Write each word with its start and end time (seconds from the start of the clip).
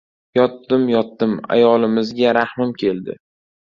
Yotdim-yotdim— 0.37 1.37
ayolimizga 1.59 2.37
rahmim 2.43 2.77
keldi. 2.85 3.23